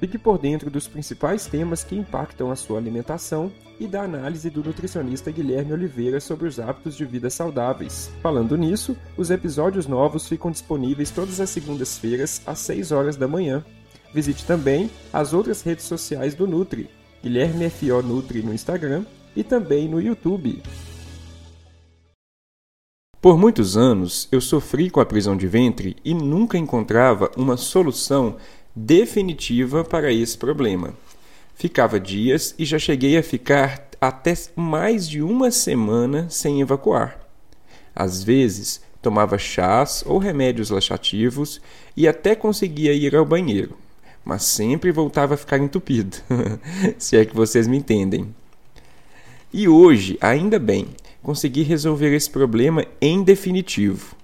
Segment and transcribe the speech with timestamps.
[0.00, 4.64] Fique por dentro dos principais temas que impactam a sua alimentação e da análise do
[4.64, 8.10] nutricionista Guilherme Oliveira sobre os hábitos de vida saudáveis.
[8.22, 13.62] Falando nisso, os episódios novos ficam disponíveis todas as segundas-feiras às 6 horas da manhã.
[14.14, 16.88] Visite também as outras redes sociais do Nutri,
[17.22, 19.04] Guilherme FO Nutri no Instagram
[19.36, 20.62] e também no YouTube.
[23.20, 28.36] Por muitos anos eu sofri com a prisão de ventre e nunca encontrava uma solução
[28.84, 30.94] definitiva para esse problema.
[31.54, 37.20] Ficava dias e já cheguei a ficar até mais de uma semana sem evacuar.
[37.94, 41.60] Às vezes, tomava chás ou remédios laxativos
[41.96, 43.76] e até conseguia ir ao banheiro,
[44.24, 46.16] mas sempre voltava a ficar entupido,
[46.98, 48.34] se é que vocês me entendem.
[49.52, 50.88] E hoje, ainda bem,
[51.22, 54.19] consegui resolver esse problema em definitivo.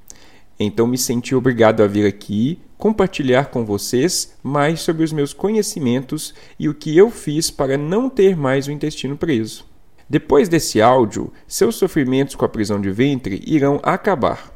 [0.59, 6.35] Então me senti obrigado a vir aqui compartilhar com vocês mais sobre os meus conhecimentos
[6.59, 9.65] e o que eu fiz para não ter mais o intestino preso.
[10.09, 14.53] Depois desse áudio, seus sofrimentos com a prisão de ventre irão acabar.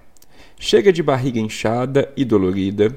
[0.58, 2.96] Chega de barriga inchada e dolorida,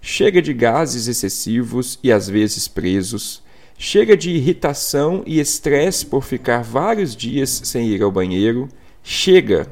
[0.00, 3.42] chega de gases excessivos e às vezes presos,
[3.76, 8.68] chega de irritação e estresse por ficar vários dias sem ir ao banheiro,
[9.02, 9.66] chega.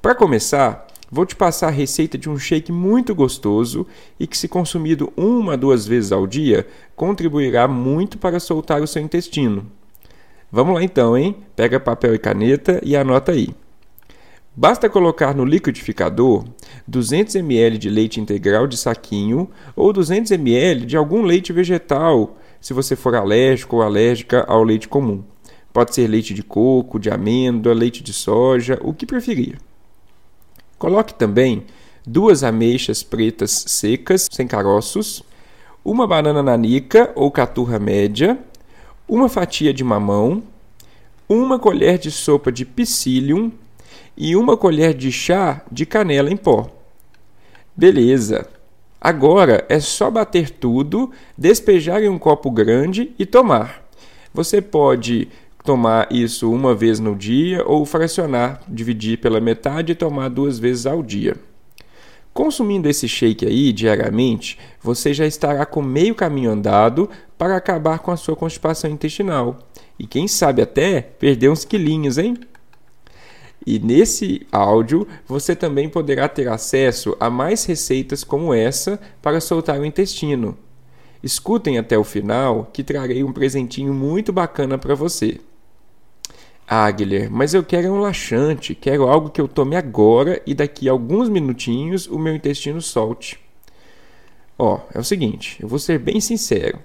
[0.00, 3.86] Para começar, Vou te passar a receita de um shake muito gostoso
[4.18, 8.86] e que, se consumido uma a duas vezes ao dia, contribuirá muito para soltar o
[8.86, 9.70] seu intestino.
[10.50, 11.36] Vamos lá então, hein?
[11.54, 13.50] Pega papel e caneta e anota aí.
[14.56, 16.46] Basta colocar no liquidificador
[16.88, 22.72] 200 ml de leite integral de saquinho ou 200 ml de algum leite vegetal, se
[22.72, 25.22] você for alérgico ou alérgica ao leite comum.
[25.74, 29.58] Pode ser leite de coco, de amêndoa, leite de soja, o que preferir.
[30.82, 31.62] Coloque também
[32.04, 35.22] duas ameixas pretas secas, sem caroços,
[35.84, 38.36] uma banana nanica ou caturra média,
[39.08, 40.42] uma fatia de mamão,
[41.28, 43.52] uma colher de sopa de psyllium
[44.16, 46.68] e uma colher de chá de canela em pó.
[47.76, 48.48] Beleza!
[49.00, 53.84] Agora é só bater tudo, despejar em um copo grande e tomar.
[54.34, 55.28] Você pode
[55.62, 60.86] tomar isso uma vez no dia ou fracionar, dividir pela metade e tomar duas vezes
[60.86, 61.36] ao dia.
[62.32, 68.10] Consumindo esse shake aí diariamente, você já estará com meio caminho andado para acabar com
[68.10, 69.58] a sua constipação intestinal.
[69.98, 72.38] E quem sabe até perder uns quilinhos, hein?
[73.64, 79.78] E nesse áudio você também poderá ter acesso a mais receitas como essa para soltar
[79.78, 80.56] o intestino.
[81.22, 85.38] Escutem até o final que trarei um presentinho muito bacana para você.
[86.74, 90.88] Ah, Guilherme, mas eu quero um laxante, quero algo que eu tome agora e daqui
[90.88, 93.38] a alguns minutinhos o meu intestino solte.
[94.58, 96.78] Ó, é o seguinte, eu vou ser bem sincero.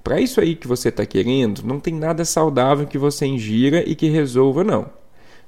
[0.00, 3.96] Para isso aí que você está querendo, não tem nada saudável que você ingira e
[3.96, 4.88] que resolva, não.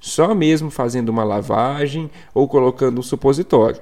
[0.00, 3.80] Só mesmo fazendo uma lavagem ou colocando um supositório.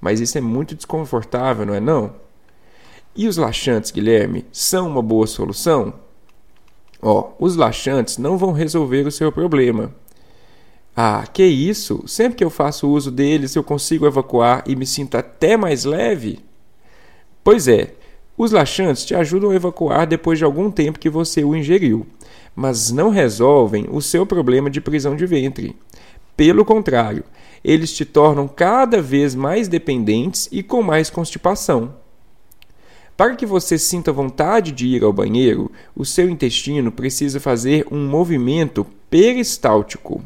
[0.00, 2.14] Mas isso é muito desconfortável, não é não?
[3.14, 6.02] E os laxantes, Guilherme, são uma boa solução?
[7.06, 9.94] Ó, os laxantes não vão resolver o seu problema.
[10.96, 12.02] Ah, que isso?
[12.06, 16.38] Sempre que eu faço uso deles eu consigo evacuar e me sinto até mais leve?
[17.42, 17.92] Pois é,
[18.38, 22.06] os laxantes te ajudam a evacuar depois de algum tempo que você o ingeriu,
[22.56, 25.76] mas não resolvem o seu problema de prisão de ventre.
[26.34, 27.22] Pelo contrário,
[27.62, 32.02] eles te tornam cada vez mais dependentes e com mais constipação.
[33.16, 38.08] Para que você sinta vontade de ir ao banheiro, o seu intestino precisa fazer um
[38.08, 40.20] movimento peristáltico.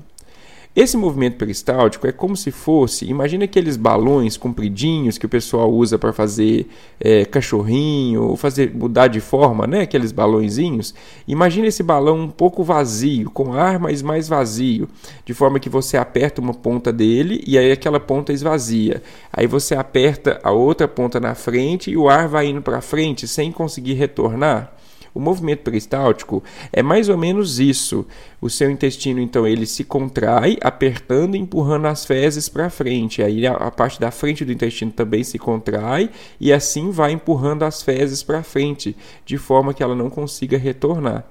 [0.79, 5.99] Esse movimento peristáltico é como se fosse, imagina aqueles balões compridinhos que o pessoal usa
[5.99, 6.69] para fazer
[7.01, 9.81] é, cachorrinho, fazer mudar de forma, né?
[9.81, 10.95] Aqueles balõezinhos.
[11.27, 14.89] Imagina esse balão um pouco vazio, com ar, mas mais vazio,
[15.25, 19.03] de forma que você aperta uma ponta dele e aí aquela ponta esvazia.
[19.33, 23.27] Aí você aperta a outra ponta na frente e o ar vai indo para frente
[23.27, 24.78] sem conseguir retornar.
[25.15, 28.07] O movimento peristáltico é mais ou menos isso.
[28.41, 33.23] O seu intestino, então, ele se contrai, apertando e empurrando as fezes para frente.
[33.23, 36.11] Aí a, a, parte da frente do intestino também se contrai
[36.41, 41.25] e assim vai empurrando as fezes para frente, de forma que ela não consiga retornar.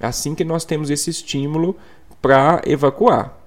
[0.00, 1.76] Assim que nós temos esse estímulo
[2.20, 3.37] para evacuar.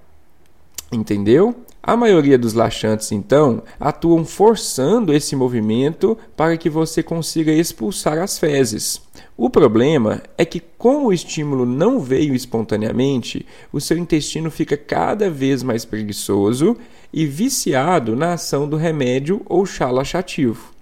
[0.92, 1.56] Entendeu?
[1.82, 8.38] A maioria dos laxantes, então, atuam forçando esse movimento para que você consiga expulsar as
[8.38, 9.00] fezes.
[9.36, 15.28] O problema é que, como o estímulo não veio espontaneamente, o seu intestino fica cada
[15.28, 16.76] vez mais preguiçoso
[17.12, 20.72] e viciado na ação do remédio ou chá laxativo.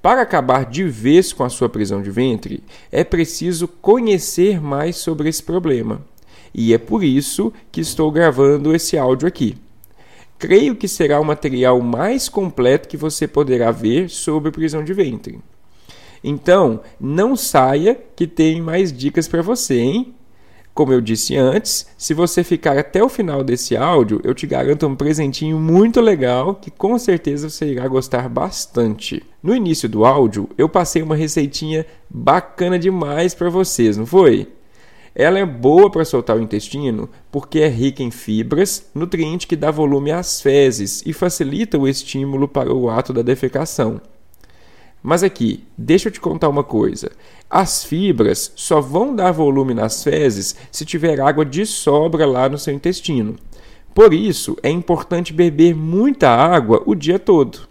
[0.00, 5.28] Para acabar de vez com a sua prisão de ventre, é preciso conhecer mais sobre
[5.28, 6.00] esse problema.
[6.54, 9.56] E é por isso que estou gravando esse áudio aqui.
[10.38, 15.40] Creio que será o material mais completo que você poderá ver sobre prisão de ventre.
[16.22, 20.14] Então, não saia que tem mais dicas para você, hein?
[20.78, 24.86] Como eu disse antes, se você ficar até o final desse áudio, eu te garanto
[24.86, 29.24] um presentinho muito legal que com certeza você irá gostar bastante.
[29.42, 34.46] No início do áudio, eu passei uma receitinha bacana demais para vocês, não foi?
[35.18, 39.68] Ela é boa para soltar o intestino porque é rica em fibras, nutriente que dá
[39.68, 44.00] volume às fezes e facilita o estímulo para o ato da defecação.
[45.02, 47.10] Mas aqui, deixa eu te contar uma coisa.
[47.50, 52.56] As fibras só vão dar volume nas fezes se tiver água de sobra lá no
[52.56, 53.34] seu intestino.
[53.92, 57.66] Por isso, é importante beber muita água o dia todo.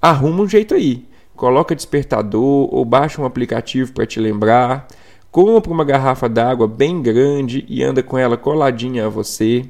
[0.00, 1.06] Arruma um jeito aí.
[1.34, 4.86] Coloca despertador ou baixa um aplicativo para te lembrar.
[5.32, 9.64] Compra uma garrafa d'água bem grande e anda com ela coladinha a você.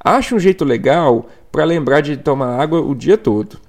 [0.00, 3.60] Acha um jeito legal para lembrar de tomar água o dia todo.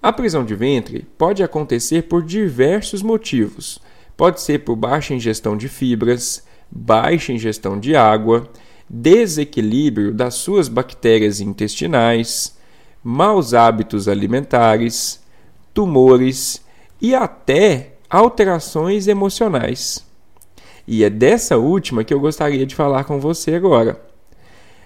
[0.00, 3.80] A prisão de ventre pode acontecer por diversos motivos.
[4.16, 8.48] Pode ser por baixa ingestão de fibras, baixa ingestão de água,
[8.88, 12.56] desequilíbrio das suas bactérias intestinais,
[13.02, 15.20] maus hábitos alimentares,
[15.74, 16.64] tumores
[17.02, 20.04] e até alterações emocionais.
[20.86, 24.00] E é dessa última que eu gostaria de falar com você agora.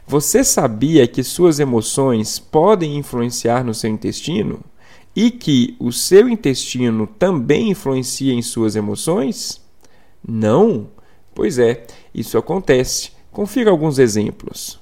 [0.06, 4.60] Você sabia que suas emoções podem influenciar no seu intestino?
[5.14, 9.60] e que o seu intestino também influencia em suas emoções?
[10.26, 10.88] Não?
[11.34, 11.84] Pois é,
[12.14, 13.12] isso acontece.
[13.30, 14.80] Confira alguns exemplos.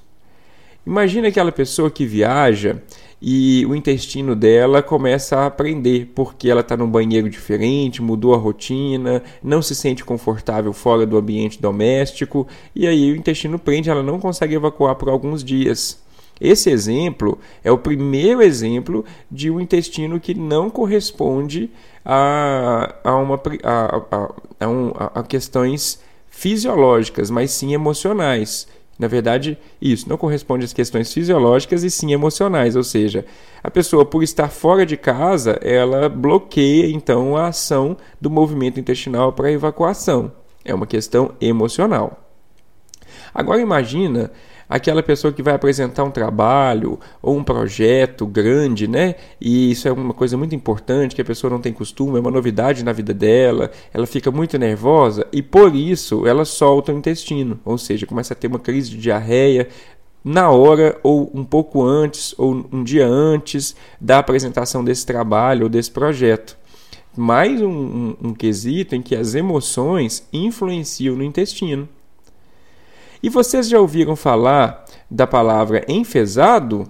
[0.85, 2.81] Imagine aquela pessoa que viaja
[3.21, 8.37] e o intestino dela começa a aprender porque ela está num banheiro diferente, mudou a
[8.37, 14.01] rotina, não se sente confortável fora do ambiente doméstico e aí o intestino prende, ela
[14.01, 16.01] não consegue evacuar por alguns dias.
[16.39, 21.69] Esse exemplo é o primeiro exemplo de um intestino que não corresponde
[22.03, 26.01] a, a, uma, a, a, a, um, a questões
[26.31, 28.67] fisiológicas, mas sim emocionais.
[29.01, 33.25] Na verdade, isso não corresponde às questões fisiológicas e sim emocionais, ou seja,
[33.63, 39.33] a pessoa, por estar fora de casa, ela bloqueia então a ação do movimento intestinal
[39.33, 40.31] para evacuação.
[40.63, 42.20] É uma questão emocional.
[43.33, 44.31] Agora imagina
[44.71, 49.15] aquela pessoa que vai apresentar um trabalho ou um projeto grande, né?
[49.39, 52.31] E isso é uma coisa muito importante que a pessoa não tem costume, é uma
[52.31, 57.59] novidade na vida dela, ela fica muito nervosa e por isso ela solta o intestino,
[57.65, 59.67] ou seja, começa a ter uma crise de diarreia,
[60.23, 65.69] na hora ou um pouco antes ou um dia antes da apresentação desse trabalho ou
[65.69, 66.57] desse projeto.
[67.17, 71.89] Mais um, um, um quesito em que as emoções influenciam no intestino.
[73.23, 76.89] E vocês já ouviram falar da palavra enfesado?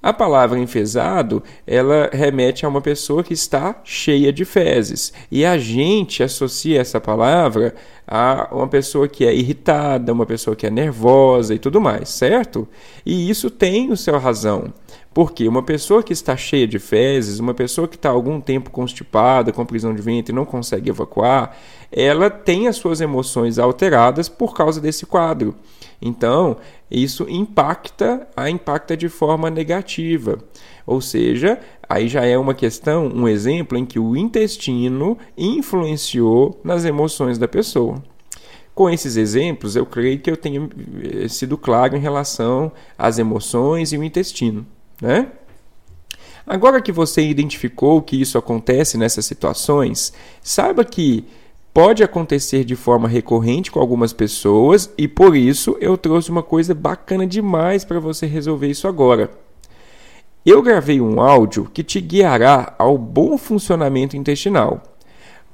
[0.00, 5.12] A palavra enfesado, ela remete a uma pessoa que está cheia de fezes.
[5.28, 7.74] E a gente associa essa palavra
[8.06, 12.68] a uma pessoa que é irritada, uma pessoa que é nervosa e tudo mais, certo?
[13.04, 14.72] E isso tem o seu razão.
[15.12, 19.52] Porque uma pessoa que está cheia de fezes, uma pessoa que está algum tempo constipada,
[19.52, 21.56] com prisão de ventre e não consegue evacuar,
[21.90, 25.54] ela tem as suas emoções alteradas por causa desse quadro.
[26.00, 26.56] Então,
[26.90, 30.38] isso impacta, a impacta de forma negativa.
[30.86, 36.84] Ou seja, aí já é uma questão, um exemplo em que o intestino influenciou nas
[36.84, 38.02] emoções da pessoa.
[38.74, 40.70] Com esses exemplos, eu creio que eu tenho
[41.02, 44.64] eh, sido claro em relação às emoções e o intestino.
[45.02, 45.26] Né?
[46.46, 51.26] Agora que você identificou que isso acontece nessas situações, saiba que
[51.78, 56.74] pode acontecer de forma recorrente com algumas pessoas e por isso eu trouxe uma coisa
[56.74, 59.30] bacana demais para você resolver isso agora.
[60.44, 64.82] Eu gravei um áudio que te guiará ao bom funcionamento intestinal.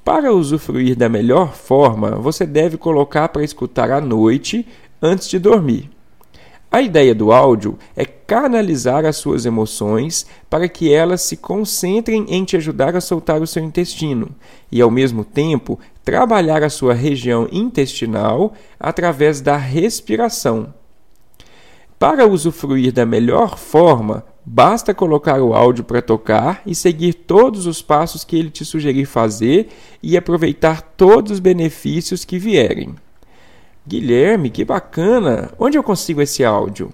[0.03, 4.67] Para usufruir da melhor forma, você deve colocar para escutar à noite
[4.99, 5.94] antes de dormir.
[6.75, 12.43] A ideia do áudio é canalizar as suas emoções para que elas se concentrem em
[12.43, 14.31] te ajudar a soltar o seu intestino
[14.69, 20.73] e, ao mesmo tempo, trabalhar a sua região intestinal através da respiração.
[21.97, 27.81] Para usufruir da melhor forma, basta colocar o áudio para tocar e seguir todos os
[27.81, 29.69] passos que ele te sugerir fazer
[30.03, 32.95] e aproveitar todos os benefícios que vierem.
[33.87, 35.51] Guilherme, que bacana!
[35.59, 36.91] Onde eu consigo esse áudio?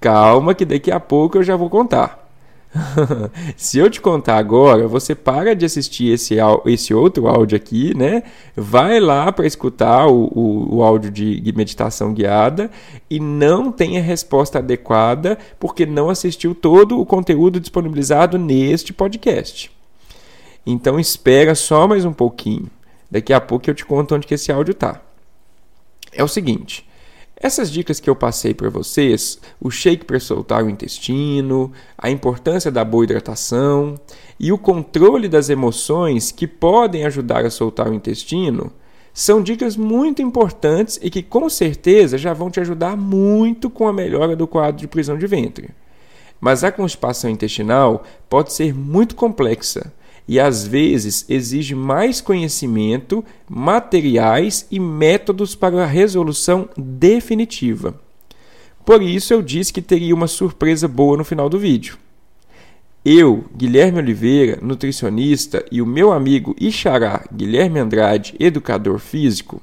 [0.00, 2.26] Calma, que daqui a pouco eu já vou contar.
[3.56, 6.36] Se eu te contar agora, você para de assistir esse,
[6.66, 8.22] esse outro áudio aqui, né?
[8.54, 12.70] Vai lá para escutar o, o, o, áudio de meditação guiada
[13.08, 19.70] e não tem a resposta adequada porque não assistiu todo o conteúdo disponibilizado neste podcast.
[20.66, 22.68] Então espera só mais um pouquinho.
[23.10, 25.05] Daqui a pouco eu te conto onde que esse áudio está.
[26.12, 26.86] É o seguinte.
[27.38, 32.70] Essas dicas que eu passei para vocês, o shake para soltar o intestino, a importância
[32.70, 33.94] da boa hidratação
[34.40, 38.72] e o controle das emoções que podem ajudar a soltar o intestino,
[39.12, 43.92] são dicas muito importantes e que com certeza já vão te ajudar muito com a
[43.92, 45.70] melhora do quadro de prisão de ventre.
[46.40, 49.92] Mas a constipação intestinal pode ser muito complexa
[50.28, 57.94] e às vezes exige mais conhecimento, materiais e métodos para a resolução definitiva.
[58.84, 61.98] Por isso eu disse que teria uma surpresa boa no final do vídeo.
[63.04, 69.62] Eu, Guilherme Oliveira, nutricionista, e o meu amigo Ixará Guilherme Andrade, educador físico,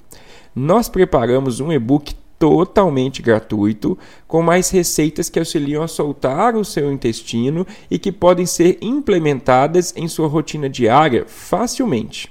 [0.56, 3.98] nós preparamos um e-book totalmente gratuito,
[4.28, 9.94] com mais receitas que auxiliam a soltar o seu intestino e que podem ser implementadas
[9.96, 12.30] em sua rotina diária facilmente.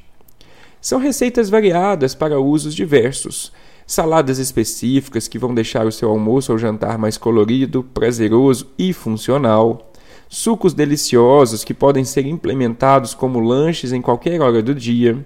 [0.82, 3.54] São receitas variadas para usos diversos.
[3.86, 9.90] Saladas específicas que vão deixar o seu almoço ou jantar mais colorido, prazeroso e funcional.
[10.28, 15.24] Sucos deliciosos que podem ser implementados como lanches em qualquer hora do dia.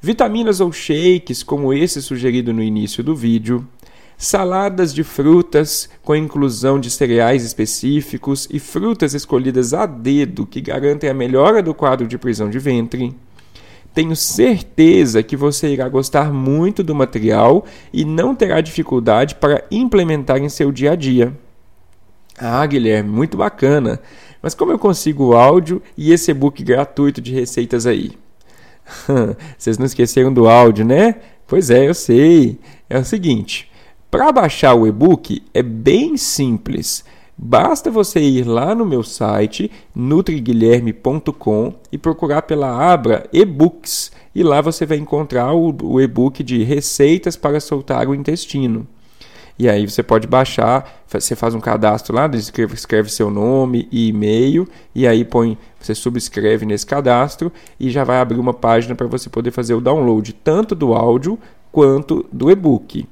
[0.00, 3.66] Vitaminas ou shakes, como esse sugerido no início do vídeo
[4.16, 11.10] saladas de frutas com inclusão de cereais específicos e frutas escolhidas a dedo que garantem
[11.10, 13.14] a melhora do quadro de prisão de ventre.
[13.94, 20.38] Tenho certeza que você irá gostar muito do material e não terá dificuldade para implementar
[20.38, 21.36] em seu dia a dia.
[22.38, 24.00] Ah, Guilherme, muito bacana.
[24.40, 28.12] Mas como eu consigo o áudio e esse e-book gratuito de receitas aí?
[29.58, 31.16] Vocês não esqueceram do áudio, né?
[31.46, 32.58] Pois é, eu sei.
[32.88, 33.70] É o seguinte:
[34.12, 37.02] para baixar o e-book é bem simples.
[37.34, 44.60] Basta você ir lá no meu site nutriguilherme.com e procurar pela abra e-books e lá
[44.60, 48.86] você vai encontrar o, e-book de receitas para soltar o intestino.
[49.58, 54.08] E aí você pode baixar, você faz um cadastro lá, escreve, escreve seu nome e
[54.08, 57.50] e-mail e aí põe, você subscreve nesse cadastro
[57.80, 61.38] e já vai abrir uma página para você poder fazer o download tanto do áudio
[61.72, 63.06] quanto do e-book.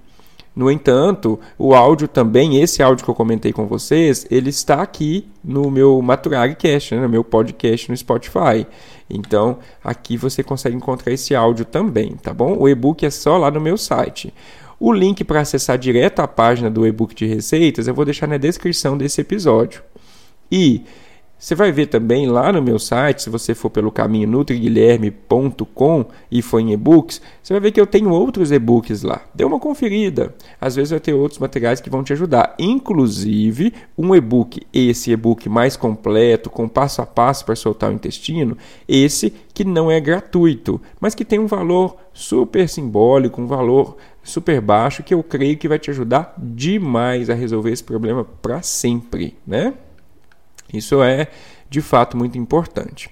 [0.54, 5.28] No entanto, o áudio também, esse áudio que eu comentei com vocês, ele está aqui
[5.44, 8.66] no meu Maturag Cast, né, no meu podcast no Spotify.
[9.08, 12.56] Então, aqui você consegue encontrar esse áudio também, tá bom?
[12.58, 14.34] O e-book é só lá no meu site.
[14.78, 18.36] O link para acessar direto a página do e-book de receitas eu vou deixar na
[18.36, 19.82] descrição desse episódio.
[20.50, 20.82] E
[21.40, 26.42] você vai ver também lá no meu site, se você for pelo caminho nutriguilherme.com e
[26.42, 29.22] for em e-books, você vai ver que eu tenho outros e-books lá.
[29.34, 30.34] Dê uma conferida.
[30.60, 35.48] Às vezes vai ter outros materiais que vão te ajudar, inclusive um e-book, esse e-book
[35.48, 38.54] mais completo, com passo a passo para soltar o intestino,
[38.86, 44.60] esse que não é gratuito, mas que tem um valor super simbólico, um valor super
[44.60, 49.34] baixo que eu creio que vai te ajudar demais a resolver esse problema para sempre,
[49.46, 49.72] né?
[50.72, 51.28] Isso é
[51.68, 53.10] de fato muito importante.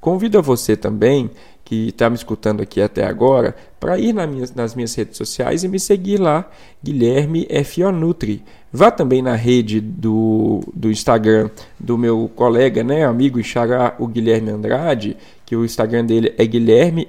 [0.00, 1.30] Convido a você também,
[1.64, 5.64] que está me escutando aqui até agora, para ir nas minhas, nas minhas redes sociais
[5.64, 6.48] e me seguir lá,
[6.82, 8.42] Guilherme Fionutri.
[8.72, 14.06] Vá também na rede do, do Instagram do meu colega, né, amigo e xará, o
[14.06, 17.06] Guilherme Andrade, que o Instagram dele é Guilherme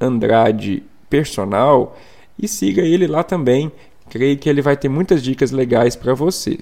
[0.00, 1.96] Andrade Personal,
[2.38, 3.70] e siga ele lá também.
[4.10, 6.58] Creio que ele vai ter muitas dicas legais para você.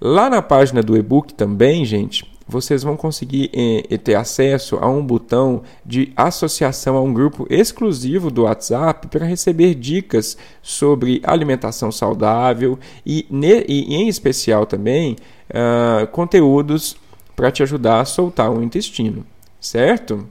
[0.00, 5.04] Lá na página do e-book também, gente, vocês vão conseguir eh, ter acesso a um
[5.04, 12.78] botão de associação a um grupo exclusivo do WhatsApp para receber dicas sobre alimentação saudável
[13.04, 15.16] e, ne, e em especial também,
[15.50, 16.96] uh, conteúdos
[17.36, 19.26] para te ajudar a soltar o intestino,
[19.60, 20.26] certo?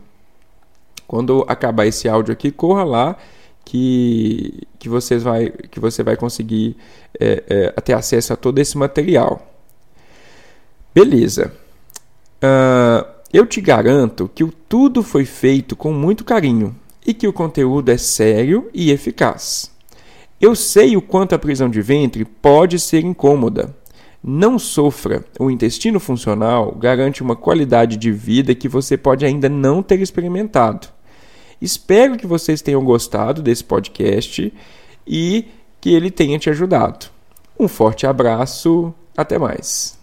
[1.08, 3.18] Quando acabar esse áudio aqui, corra lá
[3.64, 6.76] que, que, vocês vai, que você vai conseguir
[7.20, 7.44] é,
[7.76, 9.57] é, ter acesso a todo esse material.
[10.98, 11.54] Beleza.
[12.42, 16.76] Uh, eu te garanto que o tudo foi feito com muito carinho
[17.06, 19.72] e que o conteúdo é sério e eficaz.
[20.42, 23.76] Eu sei o quanto a prisão de ventre pode ser incômoda.
[24.24, 29.84] Não sofra, o intestino funcional garante uma qualidade de vida que você pode ainda não
[29.84, 30.88] ter experimentado.
[31.62, 34.52] Espero que vocês tenham gostado desse podcast
[35.06, 35.46] e
[35.80, 37.06] que ele tenha te ajudado.
[37.60, 39.96] Um forte abraço, até mais.